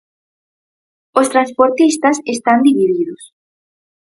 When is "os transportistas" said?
1.19-2.17